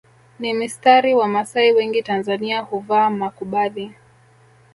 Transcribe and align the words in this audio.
ni 0.39 0.53
mistari 0.53 1.13
Wamasai 1.13 1.71
wengi 1.71 2.03
Tanzania 2.03 2.61
huvaa 2.61 3.09
makubadhi 3.09 3.91